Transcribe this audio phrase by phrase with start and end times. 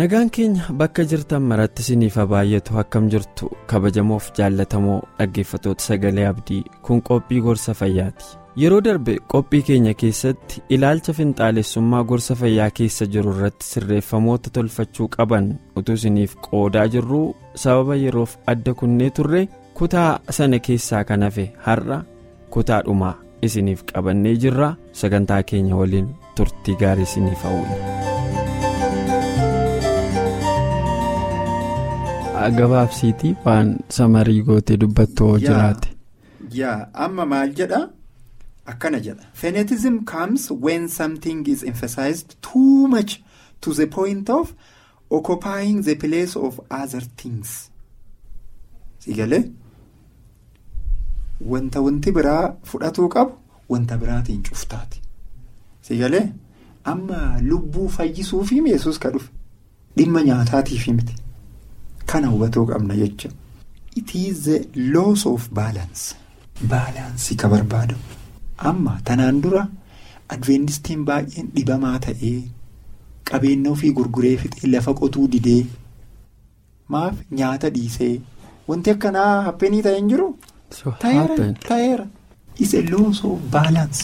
[0.00, 6.62] Nagaan keenya bakka jirtan maratti isiniif haa baay'atu akkam jirtu kabajamoof jaallatamoo dhaggeeffatoota sagalee abdii
[6.86, 8.26] kun qophii gorsa fayyaati.
[8.62, 15.48] Yeroo darbe qophii keenya keessatti ilaalcha finxaalessummaa gorsa fayyaa keessa jiru irratti sirreeffamoota tolfachuu qaban
[15.80, 17.26] utuu isiniif qoodaa jirruu
[17.64, 19.42] sababa yeroof adda kunnee turre
[19.80, 21.98] kutaa sana keessaa kan hafe har'a
[22.56, 24.76] kutaa dhumaa isiniif qabannee jirra.
[24.92, 27.76] Sagantaa keenya waliin turtii gaarii isiniif hawwina.
[32.58, 35.88] gabaabsiitii waan samarii gootee dubbattoo jiraate.
[36.60, 37.80] yaa amma maal jedha?
[38.66, 39.24] Akkana jedha.
[39.34, 43.18] Fenetizim comes when something is emphasized too much
[43.60, 44.54] to the point of
[45.10, 47.70] occupying the place of other things
[51.40, 53.32] wanta wanti biraa fudhatuu qabu
[53.74, 55.00] wanta biraatiin cuftaati
[55.88, 56.26] sigalee
[56.92, 57.18] amma
[57.50, 59.30] lubbuu fayyisuufi yesus ka dhufe.
[59.96, 61.14] Dhimma nyaataatiifi miti.
[62.06, 63.28] kana hubatuu qabna jecha.
[63.96, 66.14] It is the loss of balance.
[66.70, 68.00] Baalaansii ka barbaadamu
[68.70, 69.62] amma tanaan dura
[70.28, 72.42] adventistiin baay'een dhibamaa ta'ee
[73.30, 75.62] qabeenya ofii gurguree fixee lafa qotuu didee
[76.94, 78.12] maaf nyaata dhiisee
[78.68, 80.26] wanti akkanaa happenii ta'e hin jiru
[80.70, 82.06] ta'eera
[82.58, 84.00] is a loss of balance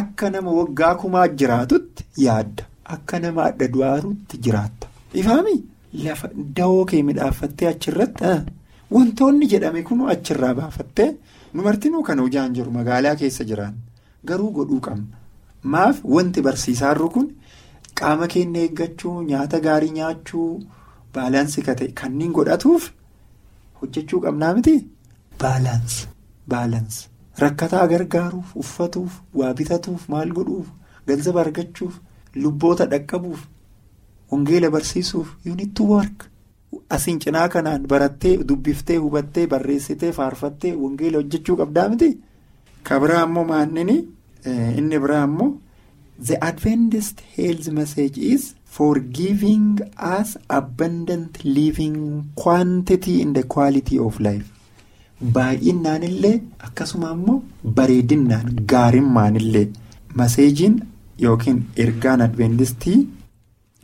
[0.00, 2.64] akka nama waggaa kumaa jiraatutti yaadda
[2.94, 4.86] akka nama adda du'aarutti jiraatta
[5.20, 5.56] ifaami.
[6.04, 8.24] Lafa dawoo kee midhaafattee achirratti
[8.96, 11.10] wantoonni jedhame kun achirraa baafattee
[11.54, 13.74] nu martinuu kan hojjaan jiru magaalaa keessa jiran
[14.28, 15.16] garuu godhuu qabna.
[15.72, 17.28] Maaf wanti barsiisaarru kun
[18.00, 20.48] qaama keenya eeggachuu nyaata gaarii nyaachuu
[21.14, 22.88] baalaansii ka ta'e kanneen godhatuuf
[23.82, 24.74] hojjechuu qabnaa miti
[25.40, 26.06] baalaansi
[26.48, 27.08] baalaansi
[27.42, 30.66] rakkataa gargaaruuf uffatuuf waa bitatuuf maal godhuuf
[31.06, 31.94] galzaba argachuuf
[32.34, 33.40] lubboota dhaqqabuuf.
[34.32, 36.28] Wangeela barsiisuuf yuunitti work
[36.96, 42.10] asiin cinaa kanaan barattee dubbiftee hubattee barreessitee faarfattee wangeela hojjechuu qabdaa miti.
[42.82, 43.96] Ka biraa immoo maannini
[44.78, 45.50] inni biraa immoo
[46.28, 49.68] the adventist health message is for giving
[50.20, 51.98] us abundant living
[52.34, 54.46] quantity in the quality of life.
[55.22, 57.42] Baay'inaan illee akkasuma immoo
[57.78, 59.68] bareedinaan gaarimmaan illee
[60.20, 60.80] maseejiin
[61.22, 63.08] yookiin ergaan adventistii.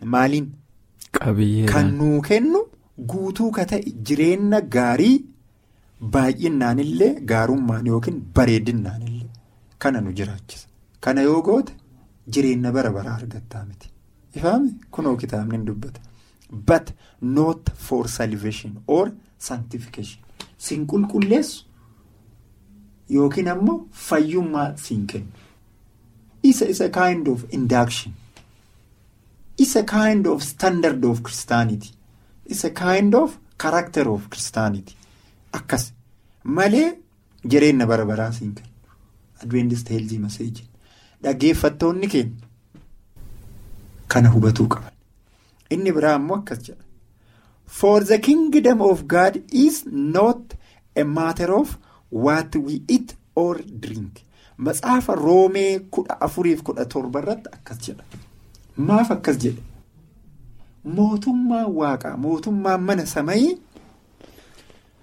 [0.04, 0.50] Maaliin
[1.72, 2.64] kan nuu kennu
[3.12, 5.14] guutuu ka ta'e jireenya gaarii
[6.16, 9.30] baay'inaan illee gaarummaan yookiin bareedinnaan illee
[9.78, 10.68] kana nu jiraachisa.
[11.00, 11.72] Kana yoo goote
[12.32, 13.88] jireenya bara baraa argattaa miti.
[14.36, 16.00] Ifaami kunoo kitaabni dubbata.
[16.52, 20.22] But not for salvation or sanctification.
[20.58, 21.64] Siin qulqulleessu
[23.10, 23.76] yookiin ammoo
[24.06, 25.32] fayyummaa siin kennu.
[26.42, 28.12] Isa isa kind of induction.
[29.58, 31.90] It's a kind of standard of Christianity.
[32.46, 34.94] It's a kind of character of Christianity.
[35.52, 35.92] Akkas
[36.44, 36.98] malee
[37.48, 38.68] jireenya bara baraa siin kennu.
[39.42, 40.64] Adventist Health Message.
[41.22, 42.46] Dhaggeeffattoonni keenya
[44.08, 44.92] kana hubatuu qaban.
[45.70, 46.84] Inni biraa immoo akkas jedha.
[47.68, 50.54] For the kingdom of God is not
[50.96, 51.78] a matter of
[52.10, 54.22] what we eat or drink.
[54.58, 58.04] Matsaafa Roomee kudha afuriif kudha torba irratti akkas jedha.
[58.76, 59.62] Maaf akkas jedhe
[60.84, 63.58] mootummaan waaqaa mootummaan mana samayii.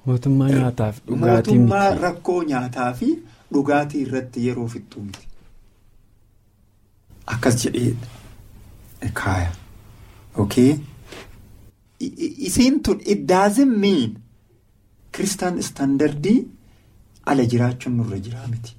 [0.05, 1.59] Mootummaa nyaataaf dhugaatii miti.
[1.59, 3.09] Mootummaa rakkoo nyaataa fi
[3.53, 5.27] dhugaatii irratti yeroo fixxuu miti.
[7.27, 7.95] Akkas jedhee
[9.13, 9.51] kaaya.
[10.43, 10.75] Okay.
[11.99, 14.15] Isiin tun doesn't mean
[15.11, 16.39] kiristaan istaandardii
[17.25, 18.75] ala jiraachuun nurra jiraa miti.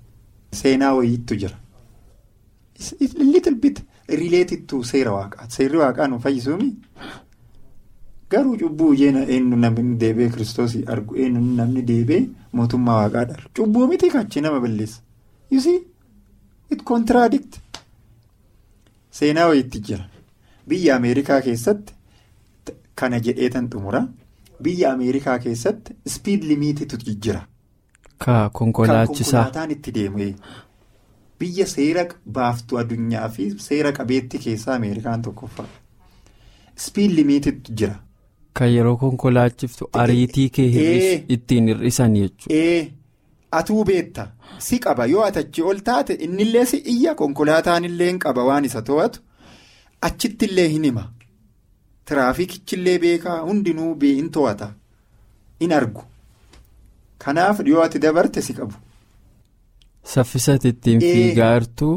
[0.53, 1.57] Seenaa wayiitu jira.
[3.19, 3.83] Little bit.
[4.09, 5.55] Rileetit to seera waaqaati.
[5.57, 6.69] Seerri waaqaa nu fayyisuumi.
[8.31, 13.49] Garuu cubbuu eenyu namni deebee kiristoosii argu eenyu namni deebee mootummaa waaqaa dhalu.
[13.57, 15.01] Cubbuu miti kachi nama balleessa.
[15.51, 15.81] yusii
[16.71, 17.53] it contradict
[19.19, 20.05] seenaa wayiitti jira
[20.69, 21.93] biyya ameerikaa keessatti
[23.01, 24.01] kana jedheetan xumura
[24.63, 27.43] biyya ameerikaa keessatti speed limititu jira.
[28.25, 30.29] Ka konkolaataan itti deemu
[31.41, 32.05] biyya seera
[32.39, 35.67] baaftu addunyaa fi seera qabeetti keessaa ameerikaan tokkoffaa.
[36.77, 37.97] Speed limititu jira.
[38.57, 42.93] Kan yeroo konkolaachiftu ariitii kee ittiin hir'isan jechuudha.
[43.53, 44.27] Atuu beetta.
[44.59, 45.07] Si qaba.
[45.07, 48.45] Yoo atachi ol taate innillee si iyya konkolaataan illee hin qaba.
[48.49, 49.21] Waan isa to'atu
[50.09, 51.05] achitti illee hin hima
[52.09, 54.69] tiraafikichillee beekaa hundinuu hin to'ata.
[55.61, 56.03] In argu.
[57.25, 58.75] Kanaaf yoo ati dabarte si qabu.
[60.05, 61.89] Saffisati ittiin fiigaa jirtu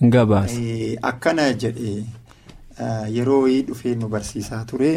[0.00, 0.60] hin gabaasa.
[1.02, 2.04] Akkana jedhee
[3.14, 4.92] yeroo dhufee nu barsiisaa ture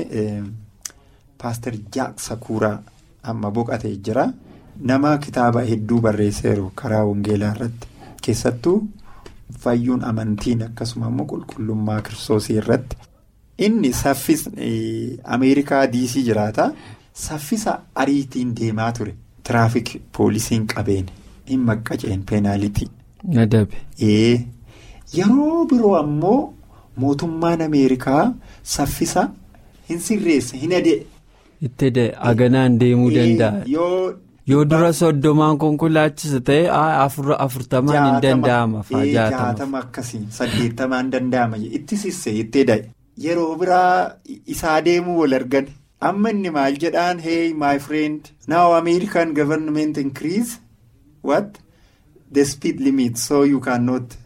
[1.37, 2.79] paaster Jaak Sakuuraa
[3.23, 4.27] amma boqotee jira.
[4.79, 7.87] Nama kitaaba hedduu barreesseeru karaa wangeelaa irratti.
[8.21, 8.77] Keessattuu
[9.59, 12.97] fayyuun amantiin akkasuma immoo qulqullummaa kiristoosii irratti
[13.57, 14.51] inni saffisa
[15.35, 16.71] ameerikaa diisii jiraata
[17.25, 19.13] saffisa ariitiin deemaa ture
[19.49, 21.05] tiraafik poolisiin qabeen
[21.49, 22.87] hin maqqaceen peenaalitii.
[23.37, 23.77] Nadabe.
[25.17, 26.53] Yeroo biroo ammoo
[27.03, 28.33] mootummaan ameerikaa
[28.75, 29.29] saffisa
[29.89, 30.99] hin sirreesse hin adee.
[31.61, 31.91] Itti
[32.27, 33.63] haganaan deemuu danda'a.
[34.47, 36.65] Yoo dura soddomaan konkolaachisa ta'e
[37.37, 38.83] afurtamaan hin danda'ama.
[39.13, 42.89] Jaatama akkasii saddeettamaan danda'ama itti sissee itti da'e.
[43.17, 44.15] Yeroo biraa
[44.55, 45.67] isaa deemuu wal argan.
[46.01, 50.59] Amma inni maal jedhaan hey my friend now American government increase?
[51.21, 51.59] What?
[52.31, 54.17] The speed limit so you cannot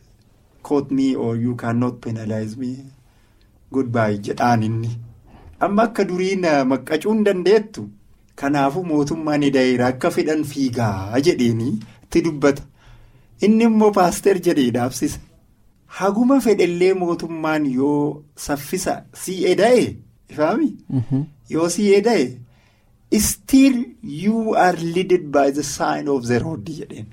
[0.63, 2.71] quote me or you cannot penalize me.
[3.71, 4.89] Goodbye jedhaan inni.
[5.59, 7.89] Amma akka duriin maqqacuu hin dandeettu.
[8.35, 11.71] Kanaafuu mootummaan hidhayeera akka fedhan fiigaa jedheenii
[12.03, 12.63] itti dubbata.
[13.41, 15.19] Inni immoo paaster jedhee dhaabsise
[15.99, 18.93] haguma fedhallee mootummaan yoo saffisa
[19.23, 19.85] sii eda'e
[20.29, 20.69] ifaami
[21.49, 22.27] yoo sii eda'e
[23.19, 23.77] still
[24.23, 27.05] you are leaded by the sign of the road jedheen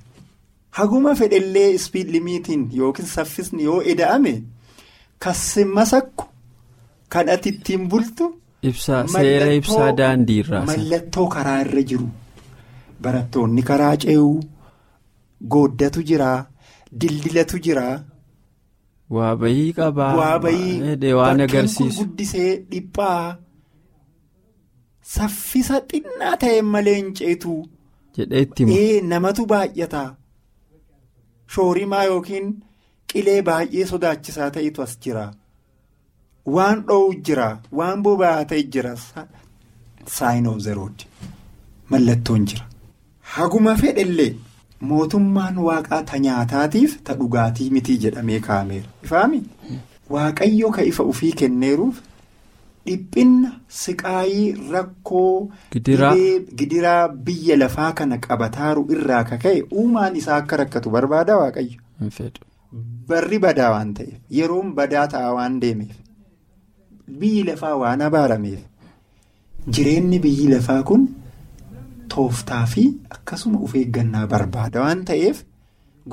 [0.79, 4.33] haguma fedhallee speed limitiin yookiin saffisni yoo eda'ame
[5.19, 6.25] kasimma sakku.
[7.09, 8.25] Kan ati ittiin bultu.
[8.69, 10.65] Ibsaa seera ibsaa daandii irraa.
[10.69, 12.07] Mallattoo karaa irra jiru
[13.01, 14.33] barattoonni karaa ce'uu
[15.53, 16.29] gooddatu jira
[17.01, 17.85] dildilatu jira.
[19.09, 20.15] Waa bayii qabaa.
[20.19, 21.97] Waa bayii waan agarsiisu.
[22.03, 23.37] guddisee dhiphaa
[25.15, 27.55] saffisa xinnaa ta'e malee hin ceetu.
[28.17, 30.03] Jedhee namatu baay'ata
[31.55, 32.47] shoorimaa yookiin
[33.13, 35.25] qilee baay'ee sodaachisaa ta'etu as jira.
[36.55, 37.47] Waan dhoowwu jira
[37.81, 38.95] waan boba'aa ta'e jira
[40.17, 41.05] sign of the road
[41.89, 42.65] mallattoon jira.
[43.35, 44.33] Haguma fedhellee
[44.81, 48.87] mootummaan waaqaa ta nyaataatiif ta dhugaatii mitii jedhamee kaa'ameera.
[49.03, 49.41] Ifaami
[50.15, 52.01] waaqayyo ka ifa ufii kenneeruuf
[52.87, 53.51] dhiphinna
[53.81, 55.49] siqaayii rakkoo
[56.57, 61.79] gidiraa biyya lafaa kana qabataaru irraa ka ka'e uumaan isaa akka rakkatu barbaada waaqayyo.
[63.09, 65.95] Barri badaa waan ta'eef yeroon badaa ta'a waan deemeef.
[67.19, 68.59] Biyyi lafaa waan abaarameef
[69.75, 71.07] jireenyi biyyi lafaa kun
[72.15, 72.83] tooftaa fi
[73.17, 75.43] akkasuma of eeggannaa barbaada waan ta'eef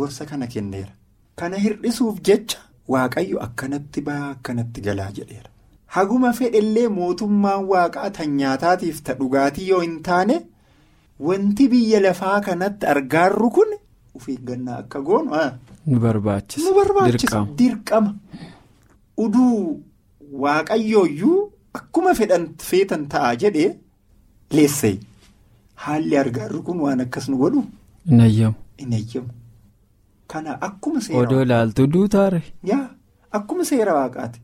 [0.01, 0.93] gorsa kana kenneera.
[1.39, 2.59] Kana hir'isuuf jecha
[2.95, 5.49] waaqayyo akkanatti ba'aa akkanatti galaa jedheera.
[5.97, 10.37] Haguma fedhellee mootummaan waaqaa tan nyaataatiif ta dhugaatii yoo hin taane
[11.29, 13.71] wanti biyya lafaa kanatti argaarru kun
[14.17, 15.31] of eeggannaa akka goonu.
[15.87, 16.01] Nu
[16.79, 18.15] barbaachisa dirqama.
[19.25, 19.81] Uduu.
[20.43, 21.39] Waaqayyooyyuu
[21.79, 23.71] akkuma fedhan feetan ta'a jedhee
[24.57, 24.95] leessee
[25.85, 27.65] haalli argaarru kun waan akkas nu godhu.
[28.07, 28.21] Hin
[28.99, 29.29] ayyamu.
[30.27, 31.21] Kana akkuma seera.
[31.21, 32.43] Odoo ilaaltu duutaare.
[32.71, 32.87] Yaa
[33.39, 34.41] akkuma seera waaqaati.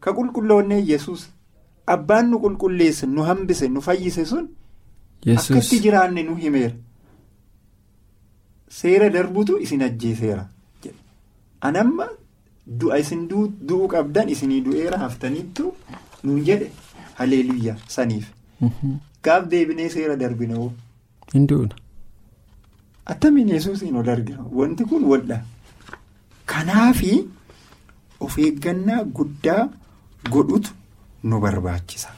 [0.00, 1.28] Ka qulqulloonnee yesus
[1.94, 4.48] abbaan nu qulqulleesse nu hambise nu fayyise sun.
[5.36, 6.74] Akkatti jiraanne nu himeera.
[8.68, 10.48] Seera darbutu isin ajjeeseera.
[11.60, 12.06] Anamma.
[12.80, 15.68] Du'a isin du'uu qabdan isinii du'eera haftaniittu
[16.24, 16.70] nuun jedhe
[17.18, 18.26] haleeluyyaa saniif.
[19.26, 20.72] Gaaf deebinee seera darbina hoo.
[21.34, 21.74] Hinduuna.
[23.12, 25.38] Attamiin yesuusiin ol argina wanti kun waldha.
[26.52, 27.12] Kanaafi
[28.20, 29.62] of eeggannaa guddaa
[30.30, 30.70] godhutu
[31.24, 32.08] nu barbaachisa.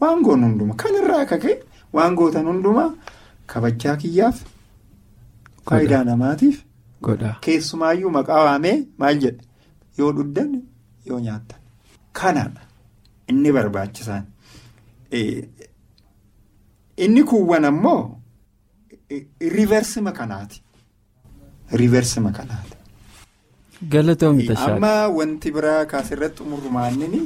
[0.00, 1.54] Waan goon hundumaa kanarraa akka ka'e
[1.92, 2.90] waan gootan hundumaa
[3.46, 4.42] kabajaa kiyyaaf
[5.68, 6.56] faayidaa namaatiif.
[7.46, 9.44] Keessumaayyuu maqaa waamee maal jedhe
[9.98, 10.50] yoo dhuddan
[11.08, 11.58] yoo nyaattan
[12.18, 12.60] kanadha
[13.28, 14.24] inni barbaachisaan
[16.96, 18.02] inni kuuwwan ammoo
[19.40, 20.62] riiversi makanaati.
[21.72, 22.76] Riiversi makanaati.
[23.92, 24.74] Galatoomii tashaadha.
[24.76, 27.20] Amma wanti biraa kaasirratti xumurrumaanini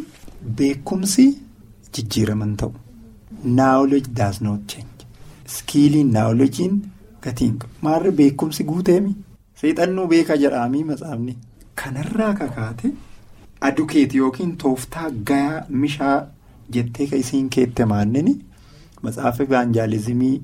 [0.58, 1.26] beekumsi
[1.92, 2.72] jijjiiraman ta'u.
[3.42, 4.88] Knowledge does not change.
[5.46, 6.82] Skiiliin knowledgein
[7.22, 7.72] gatiin qabu.
[7.82, 9.14] Maarri beekumsi guuteemi.
[9.60, 11.36] Seexannoo beeka jedhaamii matsaafni.
[11.74, 12.92] Kanarraa kakaate
[13.60, 16.26] adukeeti yookiin tooftaa gayaa mishaa
[16.70, 18.34] jettee ka isiin keette maannini
[19.02, 20.34] matsaafa ivaanjaalizimii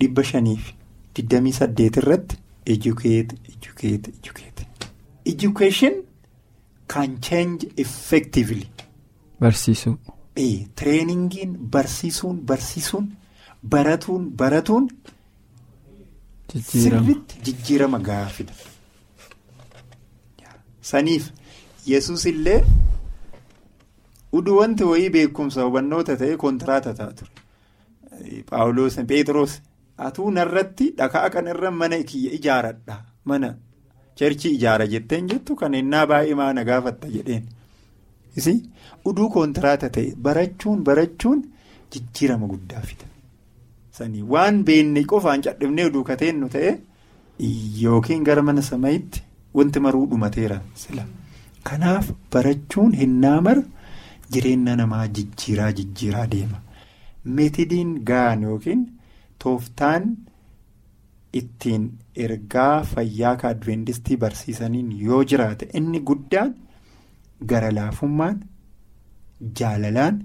[0.00, 0.72] dhibba shaniif
[1.16, 4.66] digdamii saddeet irratti educate educate educate.
[5.24, 5.92] Education
[6.88, 8.66] can change effectively.
[9.40, 9.98] Barsiisuu.
[10.74, 13.12] Tireeningiin barsiisuun barsiisuun
[13.70, 14.88] baratuun baratuun
[16.52, 18.52] sirriitti jijjiirama gaafida.
[20.80, 21.30] Saniif
[21.86, 22.64] yesus illee
[24.32, 27.30] uduu wanti wayii beekumsa hubannoota ta'e kontiraata ta'a ture.
[28.50, 29.60] Paawuloos Peteroos
[30.06, 33.54] atuu narratti dhakaa kanarra mana kiyya ijaaradha mana
[34.18, 37.44] cherchii ijaara jetteen jettu kan innaa baay'ee maana gaafatta jedheen.
[39.08, 41.40] uduu kontiraata ta'e barachuun barachuun
[41.92, 43.04] jijjiirama guddaa fida.
[43.96, 46.70] Sanii waan beenne qofaan cadhibnee uduu kateennu ta'e
[47.82, 49.22] yookiin gara mana samayitti
[49.54, 51.04] wanti maruu dhumateera sila.
[51.64, 53.62] Kanaaf barachuun hinnaa mara
[54.32, 56.60] jireenya namaa jijjiiraa jijjiiraa deema.
[57.24, 58.86] Meetidiin gaan yookiin
[59.44, 60.16] tooftaan
[61.40, 61.90] ittiin
[62.26, 66.54] ergaa fayyaa ka adventistii barsiisaniin yoo jiraate inni guddaan.
[67.46, 68.40] Gara laafummaan
[69.60, 70.24] jaalalaan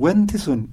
[0.00, 0.68] wanti sun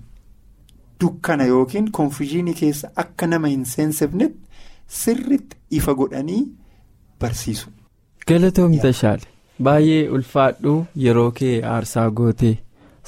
[1.02, 4.40] dukkana yookiin konfiyuushinii keessa akka nama hin seensifnetti
[4.88, 6.42] sirriitti ifa godhanii
[7.20, 7.70] barsiisu.
[8.28, 9.22] Galatoomii Tashaale
[9.64, 10.74] baay'ee ulfaadhu
[11.06, 12.56] yeroo kee aarsaa gootee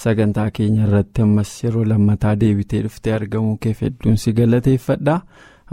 [0.03, 5.15] sagantaa keenya irratti ammas yeroo lammataa deebitee dhuftee argamuu kee hedduun si galateeffadha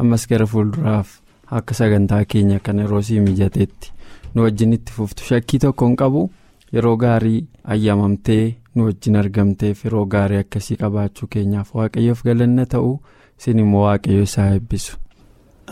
[0.04, 1.09] ammas gara fuulduraaf
[1.59, 3.93] akka sagantaa keenya kan yeroo sii mijateetti.
[4.35, 6.23] nu wajjin itti fuftu shakkii tokko hin qabu
[6.73, 12.90] yeroo gaarii ayyamamtee nu wajjin argamteef yeroo gaarii akkasii qabaachuu keenyaaf waaqayyoof galanna ta'u
[13.38, 14.97] isin immoo waaqayyo isaa eebbisu.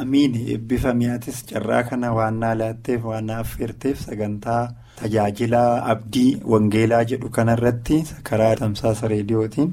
[0.03, 4.63] Amiin eebbifamiyaatis carraa kana waan naa laatteef waan na affeerteef sagantaa
[5.03, 5.63] tajaajila
[5.95, 9.73] abdii wangeelaa jedhu kanarratti karaa tamsaasa reediyootiin.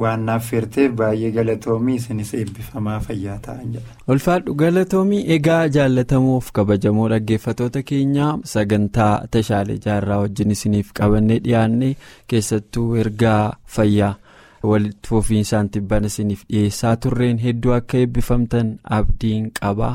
[0.00, 3.94] waan na affeerteef baay'ee galatoomii isinis eebbifamaa fayyaa ta'an jedha.
[4.14, 11.90] ulfaadhu galatoomii egaa jaallatamuuf kabajamoo dhaggeeffatoota keenyaa sagantaa tashaalee jaarraa wajjin isiniif qabannee dhiyaannee
[12.32, 13.40] keessattuu ergaa
[13.78, 14.12] fayyaa
[14.70, 19.92] walitti fufiinsaan tibbana isiniif dhiyeessaa turreen hedduu akka eebbifamtan abdiin qabaa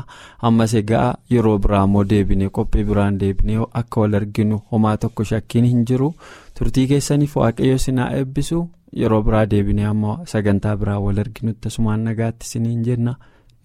[0.50, 5.64] ammas egaa yeroo biraa immoo deebinee qophii biraan deebinee akka wal arginu homaa tokko shakkiin
[5.72, 6.12] hin jiru
[6.58, 8.62] turtii keessaniif waaqayyo sinaa eebbisu.
[9.00, 13.14] yeroo biraa deebinee amma sagantaa biraa wal arginutti asumaan nagaatti isiniin jenna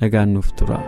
[0.02, 0.80] nagaan nuuf tura.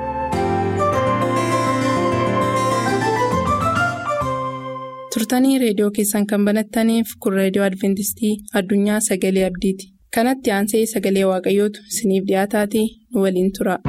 [5.13, 11.85] turtanii reediyoo keessan kan banattaniif kun reediyoo adventistii addunyaa sagalee abdiiti kanatti aansee sagalee waaqayyootu
[11.91, 13.79] isiniif dhiyaataatii nu waliin tura.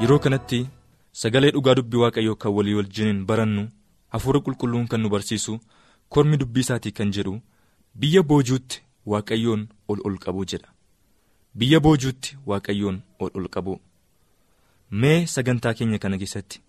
[0.00, 0.58] yeroo kanatti
[1.22, 3.62] sagalee dhugaa dubbii waaqayyoo kan walii wajjiniin barannu
[4.14, 5.58] hafuura qulqulluun kan nu barsiisu
[6.08, 7.34] kormi dubbii isaatii kan jedhu
[8.00, 8.82] biyya boojuutti
[9.12, 10.68] waaqayyoon ol ol qabu jedha
[11.58, 13.80] biyya boojuutti waaqayyoon ol ol qabu
[14.90, 16.62] mee sagantaa keenya kana keessatti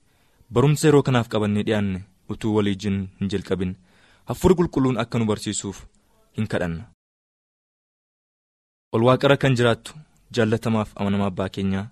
[0.53, 3.75] barumsa yeroo kanaaf qabannee dhiyaanne utuu walii wajjin hin jalqabin
[4.25, 5.85] hafuura qulqulluun akka nu barsiisuuf
[6.37, 6.83] hin kadhanna.
[8.93, 9.93] ol waaqara kan jiraattu
[10.35, 11.87] jaallatamaaf amanamaa abbaa keenyaa.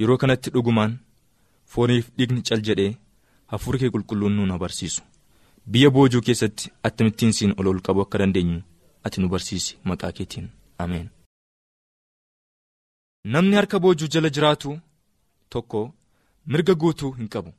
[0.00, 0.98] yeroo kanatti dhugumaan
[1.74, 2.96] fooniif dhiigni cal jedhee
[3.52, 5.02] hafuura kee qulqulluun nu barsiisu
[5.72, 8.60] biyya boojuu keessatti akkamittiin siin ol ol qabuu akka dandeenyu
[9.04, 10.48] ati nu barsiisi maqaa keetiin
[10.84, 11.08] ameen.
[13.32, 14.78] namni harka boojuu jala jiraatu
[15.50, 15.80] tokko
[16.46, 17.52] mirga guutuu hin qabu.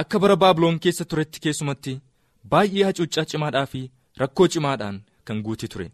[0.00, 1.94] Akka bara baabiloon keessa turetti keessumatti
[2.50, 3.80] baay'ee hacuuccaa cimaadhaa fi
[4.22, 5.88] rakkoo cimaadhaan kan guute ture.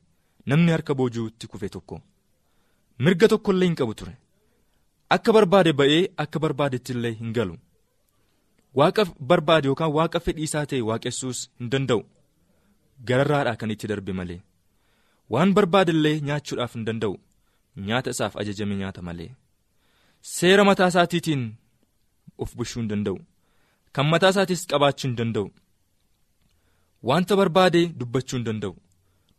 [0.46, 2.00] Namni harka boojuutti kufe tokko.
[2.98, 4.14] Mirga tokkollee hin qabu ture.
[5.14, 7.56] akka barbaade ba'ee akka barbaadetti illee hin galu.
[8.78, 12.00] Waaqa barbaade yookaan waaqa fedhii isaa ta'e waaqessuus hin danda'u.
[13.08, 14.40] Gararraadhaa kan itti darbe malee.
[15.32, 17.14] Waan barbaade illee nyaachuudhaaf hin danda'u.
[17.88, 19.30] Nyaata isaaf ajajame nyaata malee
[20.32, 21.42] seera mataa isaatiitiin
[22.38, 23.18] of bushuu hin danda'u.
[23.94, 25.48] Kan mataa isaatiis qabaachuu hin danda'u.
[27.08, 28.74] Wanta barbaade dubbachuu hin danda'u.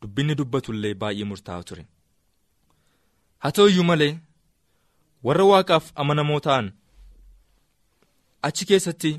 [0.02, 1.84] Dubbinni dubbatu illee baay'ee murtaa'aa ture.
[3.44, 4.14] Haa ta'u iyyuu malee.
[5.28, 6.66] warra waaqaaf amanamoo ta'an
[8.48, 9.12] achi keessatti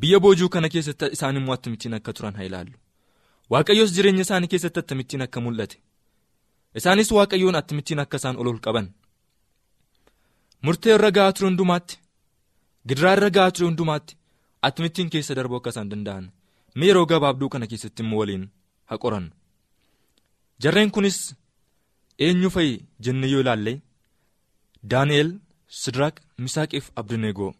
[0.00, 2.76] biyya boojuu kana keessatti isaan immoo akkamittiin akka turan haa ilaallu.
[3.52, 5.76] Waaqayyoos jireenya isaanii keessatti akkamittiin akka mul'ate.
[6.78, 8.86] Isaanis waaqayyoon akkamittiin akka isaan ol ol qaban
[10.66, 11.96] murtee irra ga'aa ture hundumaatti
[12.88, 14.16] gidiraa irra ga'aa ture hundumaatti
[14.68, 16.24] akkamittiin keessa darbuu akka isaan danda'an
[16.78, 18.44] mee yeroo gabaabduu kana keessatti immoo waliin
[18.88, 19.30] haa qorannu.
[20.62, 21.18] Jarreen kunis
[22.26, 22.72] eenyu fa'i
[23.04, 23.72] jennee yoo ilaalle?
[24.90, 25.30] Daani'el
[25.80, 27.52] sidraaq misaaqiif abdineegoo.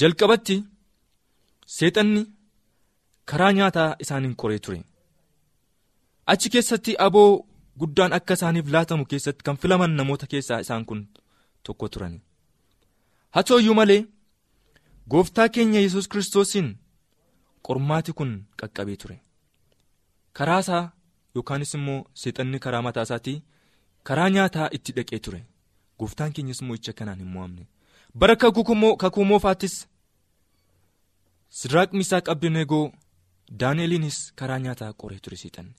[0.00, 0.56] Jalqabatti
[1.76, 2.22] seexanni
[3.30, 4.80] karaa nyaataa isaaniin qoree ture.
[6.32, 7.30] Achi keessatti aboo
[7.80, 11.00] guddaan akka isaaniif laatamu keessatti kan filaman namoota keessaa isaan kun
[11.62, 12.14] tokko turan
[13.34, 14.02] haa ta'uyyuu malee
[15.10, 16.68] gooftaa keenya yesus kiristoosiin
[17.66, 19.16] qormaati kun qaqqabee ture.
[20.36, 20.84] Karaa isaa
[21.34, 23.42] yookaanis immoo seexanni karaa mataa isaatii
[24.02, 25.40] karaa nyaataa itti dhaqee ture.
[25.98, 27.66] Gooftaan keenyas immoo icha kanaan hin mo'amne.
[28.18, 29.74] Bara kakuu moofaattis
[31.58, 32.84] sidiraaq misaaq abdineegoo
[33.60, 35.74] daani'eliinis karaa nyaataa qoree ture seexanni.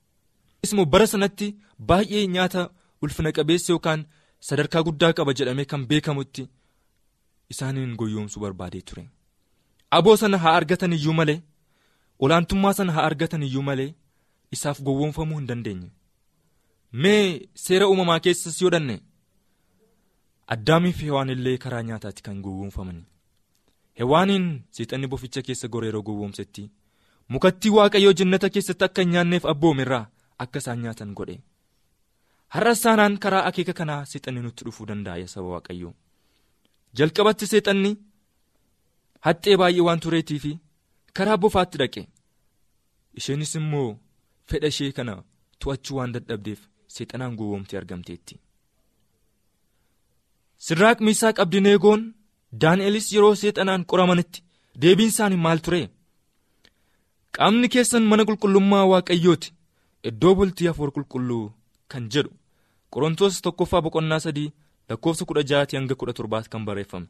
[0.93, 1.47] bara sanatti
[1.89, 2.69] baay'ee nyaata
[3.01, 4.05] ulfina qabeessa yookaan
[4.47, 6.43] sadarkaa guddaa qaba jedhamee kan beekamutti
[7.53, 9.03] isaaniin goyyoomsuu barbaadee ture.
[9.97, 11.39] Aboo sana haa argatan iyyuu malee
[12.19, 13.89] olaantummaa sana haa argatan iyyuu malee
[14.57, 15.89] isaaf gowwoomfamuu hin dandeenye.
[16.91, 18.97] Mee seera uumamaa keessas yoo dhanne
[20.55, 23.03] addaamii hewaan illee karaa nyaataatti kan gowwoomfamani.
[23.99, 26.69] Hewaaniin seexanni boficha keessa goree yeroo gowwoomsetti
[27.35, 30.05] mukattii waaqayyoo jannata keessatti akka hin nyaanneef abboomirraa
[30.45, 31.35] akka isaan nyaatan godhe
[32.55, 35.93] har'a isaanaan karaa akeeka kanaa seexanni nutti dhufuu danda'a saba waaqayyoo
[36.97, 37.91] jalqabatti seexanni
[39.25, 40.51] haxxee baay'ee waan tureetii fi
[41.17, 42.01] karaa bofaatti dhaqe
[43.19, 43.89] isheenis immoo
[44.49, 45.13] fedha ishee kana
[45.61, 46.59] to'achuu waan dadhabdeef
[46.95, 48.35] seexanaan gowwoomtee argamteetti.
[50.65, 52.01] Sidiraaq Miisaaq Abdineegoon
[52.61, 54.39] Daani'elis yeroo seexanaan qoramanitti
[54.81, 55.81] deebiin isaanii maal ture?
[57.35, 59.49] Qaamni keessan mana qulqullummaa waaqayyooti
[60.09, 61.45] iddoo bultii afur qulqulluu
[61.91, 62.31] kan jedhu
[62.93, 64.49] qorontoos tokkoffaa boqonnaa sadii
[64.89, 67.07] lakkoofsa kudha ja'aatii hanga kudha torbaatti kan barreeffame.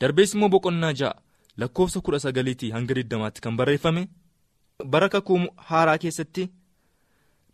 [0.00, 1.14] Darbees immoo boqonnaa ja'a
[1.60, 4.02] lakkoofsa kudha sagaliitii hanga digdamaatti kan barreeffame.
[4.92, 6.44] Bara kakuu haaraa keessatti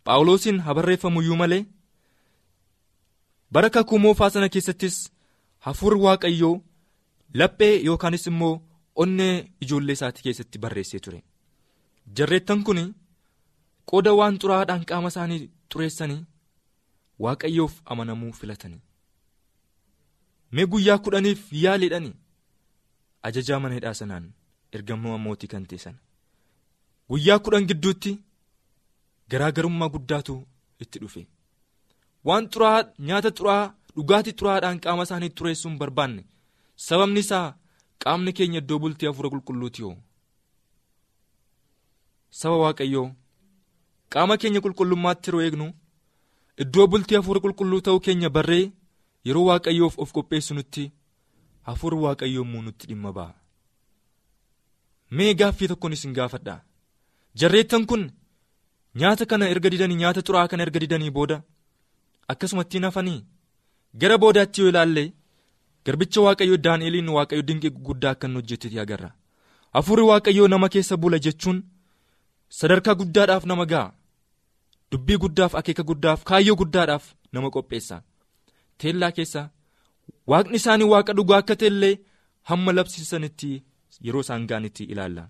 [0.05, 1.63] phaawulosiin haa barreeffamu iyyuu malee
[3.51, 4.95] bara kakuu moofaa sana keessattis
[5.65, 6.55] hafuurri waaqayyoo
[7.39, 8.61] laphee yookaanis immoo
[9.03, 11.23] onnee ijoollee isaatii keessatti barreessee ture.
[12.17, 12.79] Jarreettan kun
[13.91, 16.21] qooda waan xuraa'aadhaan qaama isaanii xureessanii
[17.23, 18.81] waaqayyoof amanamuu filatanii.
[20.51, 22.11] Mee guyyaa kudhaniif yaaliidhani
[23.27, 24.25] ajajaa mana hidhaa sanaan
[24.75, 25.97] ergamaa mootii kan teessan
[27.09, 28.11] guyyaa kudhan gidduutti
[29.29, 30.35] garaagarummaa guddaatu
[30.83, 31.27] itti dhufe.
[32.27, 36.23] Waan xuraa'aa nyaata xuraa'aa dhugaatii xuraa'aadhaan qaama isaanii xureessuu barbaanne.
[36.85, 37.55] Sababni isaa
[38.03, 39.95] qaamni keenya iddoo bultii hafuura qulqulluuti yoo
[42.39, 43.07] saba waaqayyoo
[44.13, 45.67] qaama keenya qulqullummaatti yeroo eegnu
[46.63, 48.65] iddoo bultii hafuura qulqulluu ta'uu keenya barree
[49.27, 50.83] yeroo waaqayyoof of qopheessinutti
[51.67, 53.33] hafuurri waaqayyoo immoo nutti dhimma ba'a.
[55.15, 56.55] mee gaaffii tokkoon isin gaafadha.
[57.39, 58.03] Jarreettan kun
[58.99, 61.37] nyaata kana erga didanii nyaata xuraa'aa kana erga didanii booda
[62.31, 63.25] akkasumatti hafanii?
[63.99, 65.03] Gara boodaatti yoo ilaalle
[65.85, 69.09] garbicha waaqayyoo daani'eliin waaqayyoo dinqii guddaa akka inni hojjetetti agarra.
[69.75, 71.63] Hafuurri waaqayyoo nama keessa bula jechuun
[72.59, 73.93] sadarkaa guddaadhaaf nama ga'a
[74.95, 77.97] dubbii guddaaf akeeka guddaaf kaayyoo guddaadhaaf nama qopheessa.
[78.79, 79.41] Teellaa keessa
[80.31, 81.93] waaqni isaanii waaqa dhugaa akka ta'ellee
[82.49, 83.51] hamma labsiisanitti
[84.05, 85.23] yeroo isaan ga'anitti ilaalla.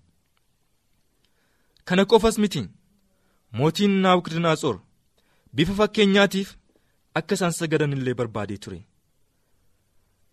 [1.88, 2.60] kana qofas miti
[3.58, 4.76] mootiin naabukadnaatsor
[5.56, 6.48] bifa fakkeenyaatiif
[7.18, 8.80] akka isaan sagadan illee barbaadee ture.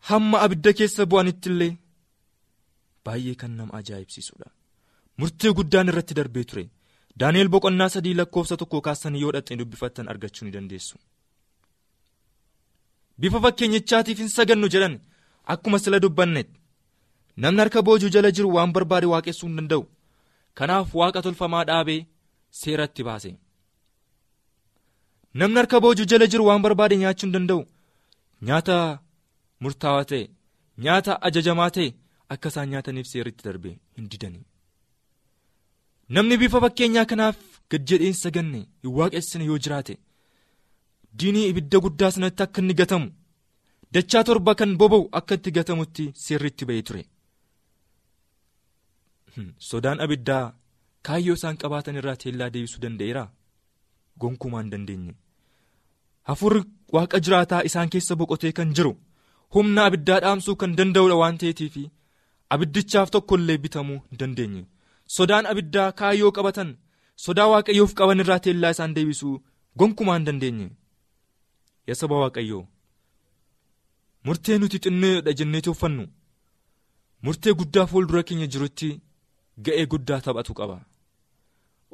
[0.10, 1.72] Hamma abidda keessa bu'anitti illee
[3.06, 4.48] baay'ee kan nama ajaa'ibsiisudha.
[5.20, 6.64] Murtee guddaan irratti darbee ture
[7.22, 10.96] daani'el boqonnaa sadii lakkoofsa tokko kaasanii yoo dhaxxee dubbifattan argachuu ni dandeessu.
[13.22, 14.96] bifa fakkeenyichaatiif hin sagannu jedhan
[15.56, 16.42] akkuma sila dubbanne
[17.44, 19.84] namni harka boojuu jala jiru waan barbaade waaqessuu hin danda'u
[20.62, 22.00] kanaaf waaqa tolfamaa dhaabee
[22.62, 23.32] seeratti baase.
[25.40, 27.62] namni harka boojuu jala jiru waan barbaade nyaachuu hin danda'u
[28.50, 28.78] nyaata
[29.68, 30.24] murtaawaa ta'e
[30.88, 31.88] nyaata ajajamaa ta'e
[32.36, 34.44] akka isaan nyaataniif seeritti darbe hin didanii.
[36.16, 37.38] Namni bifa fakkeenyaa kanaaf
[37.72, 39.96] gad jedheen saganne hin waaqessine yoo jiraate
[41.22, 43.10] diinii ibidda guddaa sanatti akka inni gatamu
[43.98, 47.04] dachaa torba kan boba'u akka itti gatamutti seerritti ba'ee ture.
[49.70, 50.44] sodaan abiddaa
[51.08, 53.24] kaayyoo isaan qabaatan irraa teellaa deebisuu danda'eera
[54.22, 55.14] gonkumaa hin dandeenye?
[56.30, 56.62] Hafuurri
[56.96, 58.92] waaqa jiraataa isaan keessa boqotee kan jiru
[59.56, 61.76] humna abiddaa dhaamsuu kan danda'udha waan ta'eetiif
[62.56, 64.64] abiddichaaf tokkollee bitamuu hin dandeenye
[65.16, 66.70] sodaan abiddaa kaayyoo qabatan
[67.26, 69.36] sodaa waaqayyoof qaban irraa teellaa isaan deebisuu
[69.80, 70.68] gonkumaa hin dandeenye.
[71.88, 72.64] Yaa saba waaqayyoo
[74.26, 76.06] murtee nuti xinnoodha jenneeti uffannu
[77.26, 78.90] murtee guddaa fuuldura keenya jirutti
[79.66, 80.78] ga'ee guddaa taphatu qaba.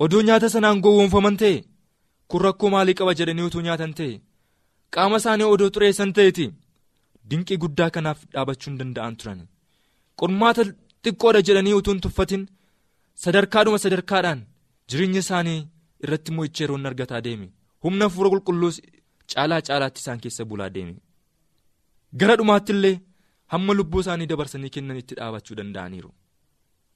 [0.03, 1.57] Odoo nyaata sanaan gowwoomfaman ta'e
[2.29, 4.13] kun rakkoo maalii qaba jedhanii utuu nyaatan ta'e
[4.93, 6.45] qaama isaanii odoo xureessan ta'eeti
[7.29, 9.39] dinqii guddaa kanaaf dhaabachuu hin danda'an turan
[10.19, 10.63] qormaata
[11.03, 12.43] xiqqoodha jedhanii utuu hin tuffatin
[13.23, 14.41] sadarkaadhuma sadarkaadhaan
[14.89, 15.59] jireenya isaanii
[16.05, 17.47] irratti mo'icha yeroo argataa deeme
[17.85, 18.77] humna hafuura qulqulluus
[19.33, 20.95] caalaa caalaatti isaan keessa bulaa deeme
[22.21, 22.95] gara dhumaatti illee
[23.53, 26.11] hamma lubbuu isaanii dabarsanii kennanitti dhaabachuu danda'aniiru.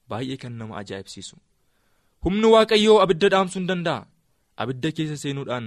[0.08, 1.36] Baay'ee kan nama ajaa'ibsiisu.
[2.24, 4.06] Humni waaqayyoo abidda dhaamsuu hin danda'a.
[4.62, 5.66] Abidda keessa seenuudhaan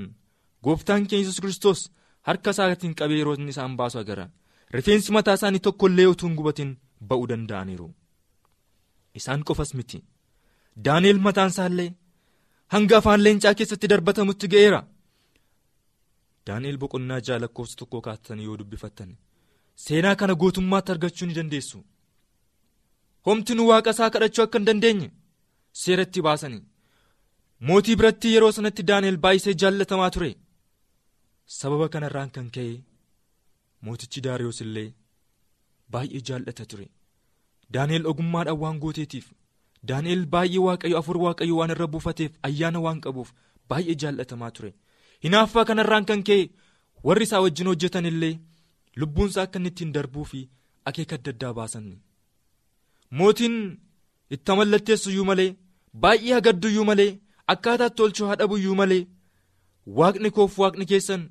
[0.64, 1.82] gooftaan keenya yesus kiristoos
[2.28, 4.26] harka isaatiin qabee yeroo inni isaan baasu agara
[4.76, 6.72] rifeensi mataa isaanii tokkollee utuu hin gubatin
[7.10, 7.88] ba'uu danda'aniiru.
[9.20, 10.00] Isaan qofas miti
[10.86, 11.90] daani'el mataan isaallee
[12.74, 14.82] hanga afaan leencaa keessatti darbatamutti ga'eera.
[16.48, 19.12] Daani'el boqonnaa ja'a lakkoofsa tokkoo kaatanii yoo dubbifattan
[19.86, 21.80] seenaa kana gootummaatti argachuu ni dandeessu.
[23.26, 25.10] Homti nu waaqa isaa kadhachuu akka hin dandeenye
[25.82, 26.64] seeratti baasanii
[27.68, 30.32] mootii biratti yeroo sanatti daani'el baay'isee jaallatamaa ture.
[31.58, 32.74] Sababa kanarraan kan ka'e
[33.86, 34.90] mootichi daariyoos illee
[35.94, 36.88] baay'ee jaallata ture.
[37.74, 39.28] Daani'el ogummaadhaan waan gooteetiif
[39.90, 43.30] daani'el baay'ee waaqayyo afur waaqayyo waan irra buufateef ayyaana waan qabuuf
[43.70, 44.72] baay'ee jaallatamaa ture.
[45.24, 46.50] Hinaaffaa kanarraan kan ka'e
[47.08, 48.34] warri isaa wajjin hojjetan illee
[49.02, 50.40] lubbuunsaa akka inni ittiin darbuu fi
[50.92, 51.86] akeeka adda addaa baasan
[53.20, 53.56] mootiin
[54.36, 55.50] itti mallatteessuyyuu malee
[56.04, 57.12] baay'ee hagadduyyuu malee
[57.54, 59.04] akkaataatti tolchuu haadhabuyyuu malee
[60.00, 61.22] waaqni koof waaqni keessan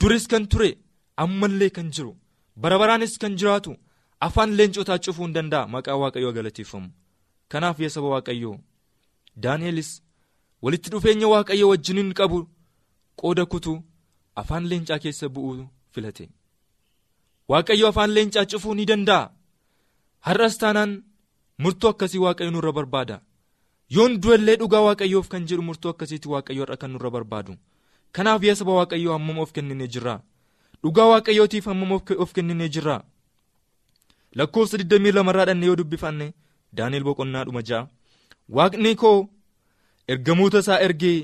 [0.00, 0.70] duris kan ture
[1.24, 2.12] ammallee kan jiru.
[2.62, 3.72] Barabaraanis kan jiraatu
[4.26, 6.88] afaan leencotaa cufuu hin danda'a maqaa waaqayyoo galateeffamu
[7.52, 8.56] kanaaf yaa saba waaqayyoo.
[9.42, 9.90] Daani'elis
[10.62, 12.38] walitti dhufeenya waaqayyoo wajjiniin qabu
[13.20, 13.78] qooda kutuu
[14.40, 16.28] afaan leencaa keessa bu'uu filate.
[17.50, 19.30] Waaqayyo afaan leencaa cufuu ni danda'a.
[20.26, 20.92] Har'as taanaan
[21.62, 23.16] murtoo akkasii waaqayyo nurra barbaada.
[23.94, 27.56] Yoon du'ellee dhugaa waaqayyoof kan jedhu murtoo akkasiitti waaqayyo har'a kan nurra barbaadu.
[28.12, 30.14] Kanaaf yaa saba waaqayyoo hammam of kenninee jirra
[30.82, 31.92] dhugaa waaqayyootiif hammam
[32.24, 32.96] of kenninee jirra
[34.38, 36.26] lakkoofsa 22 irraa dhannee yoo dubbifanne
[36.76, 37.88] daani'el boqonnaa dhuma ja'a.
[38.56, 39.18] Waaqni koo
[40.12, 41.18] ergamoota isaa ergee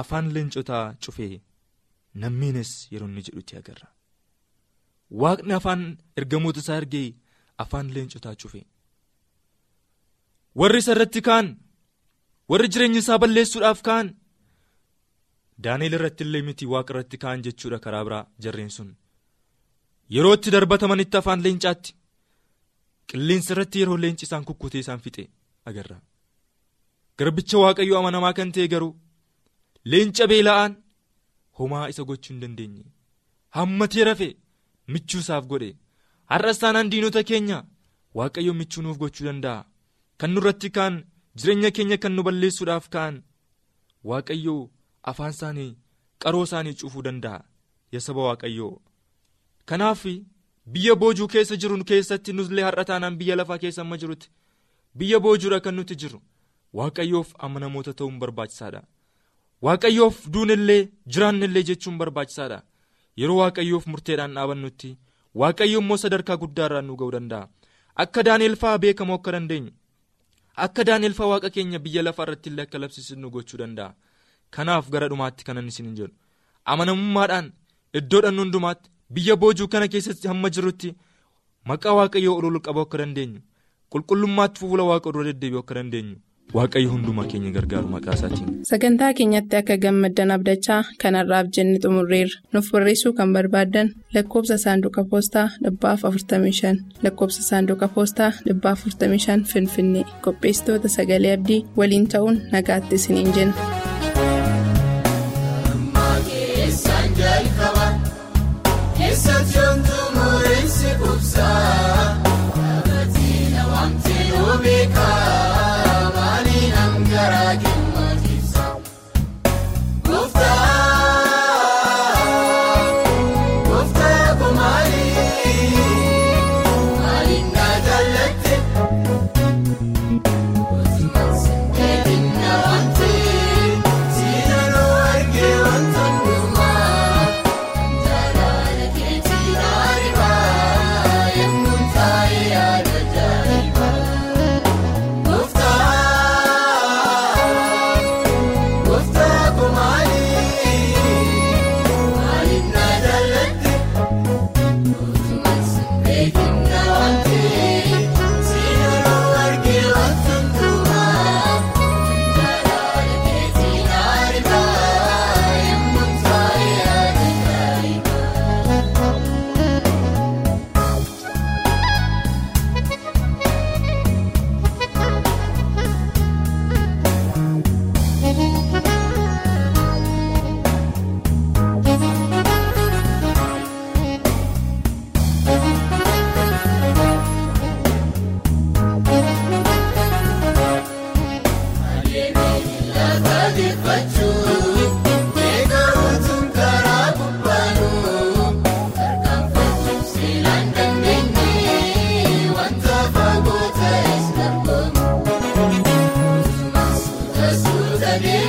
[0.00, 1.34] afaan leencotaa cufee
[2.22, 3.88] nammiinis yeroo inni jedhutti agarra.
[5.22, 5.82] Waaqni afaan
[6.20, 7.08] ergamoota isaa ergee
[7.64, 8.60] afaan leencotaa cufe
[10.60, 11.48] warri isa irratti ka'an
[12.50, 14.08] warri jireenya isaa balleessuudhaaf ka'an
[15.64, 18.90] daani'el irratti illee miti waaqa irratti ka'an jechuudha karaa biraa jarreen sun.
[20.14, 21.90] Yeroo itti darbatamanitti afaan leencaatti
[23.10, 25.24] qilleensa irratti yeroo leenci isaan kukkutee isaan fixe
[25.68, 25.98] agarra.
[27.18, 28.92] Garbicha waaqayyoo amanamaa kan ta'e garuu
[29.90, 30.72] leenca beela'aan
[31.58, 32.84] homaa isa gochuu hin dandeenye.
[33.56, 34.28] Hammatee rafe
[34.92, 35.70] michuu isaaf godhe.
[36.30, 37.58] Har'as taanaan diinota keenya
[38.18, 39.64] waaqayyo michuu nuuf gochuu danda'a.
[40.18, 40.96] Kan nurratti ka'an
[41.38, 43.16] jireenya keenya kan nu balleessuudhaaf ka'an
[44.10, 44.56] waaqayyo
[45.10, 45.70] afaan isaanii
[46.22, 47.40] qaroo isaanii cufuu danda'a.
[47.92, 48.74] Yaa saba waaqayyoo.
[49.68, 50.02] Kanaaf
[50.72, 54.28] biyya boojuu keessa jiru keessatti nullee har'a taanaan biyya lafaa keessa amma jirutti.
[54.98, 56.18] Biyya boojuudha kan nuti jiru
[56.78, 58.82] waaqayyoof amanamoota ta'uun barbaachisaadha.
[59.62, 62.58] Waaqayyoof duunillee jiraannillee jechuun barbaachisaadha.
[63.20, 64.90] Yeroo waaqayyoof murteedhaan dhaabannutti
[65.40, 67.48] waaqayyo immoo sadarkaa guddaarraan nu ga'uu danda'a.
[68.02, 69.72] Akka daani'el fa'aa beekamoo akka dandeenyu
[70.66, 73.94] akka daani'el fa'aa waaqa keenya biyya lafaa irratti illee akka labsiisu nu gochuu danda'a.
[74.50, 76.14] Kanaaf gara dhumaatti kanan isin jedhu
[76.72, 77.46] amanamummaadhaan
[77.98, 80.94] iddoodhaan hundumaatti biyya boojuu kana keessatti hamma jirutti
[81.70, 83.40] maqaa waaqayyoo ol qabuu akka dandeenyu
[83.92, 86.16] qulqullummaatti fuula waaqa dura deddeebi'uu akka dandeenyu
[86.56, 88.50] waaqayyo hundumaa keenya gargaaru maqaa isaatiin.
[88.70, 93.88] sagantaa keenyatti akka gammaddan abdachaa kanarraaf jenne xumurreerra nuuf barreessuu kan barbaaddan
[94.18, 102.08] lakkoofsa saanduqa poostaa dhibbaaf 45 lakkoofsa saanduqa poostaa dhibbaaf 45 finfinnee qopheessitoota sagalee abdii waliin
[102.14, 103.75] ta'uun nagaatti isiniin jenna.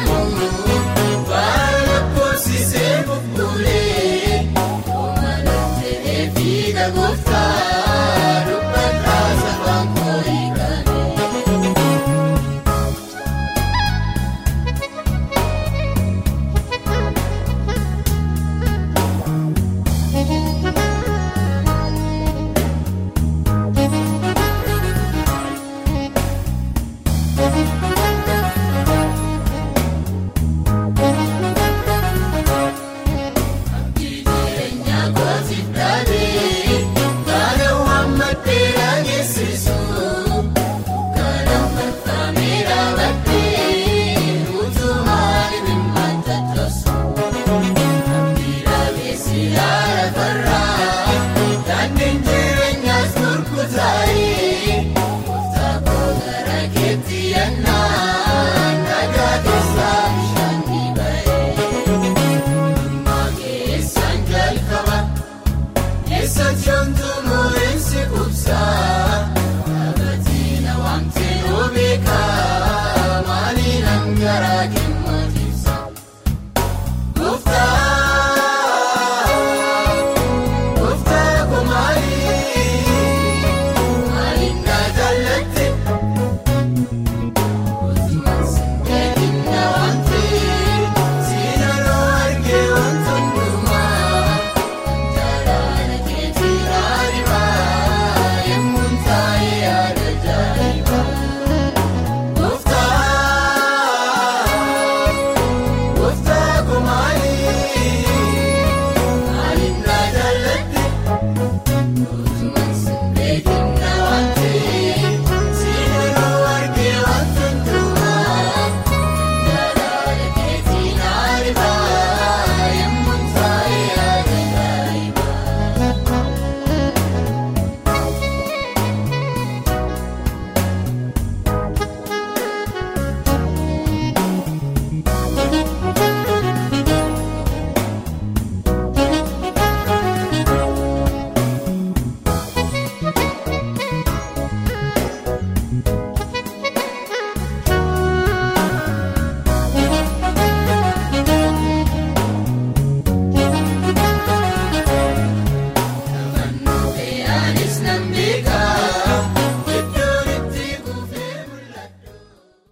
[0.08, 0.67] Thank you.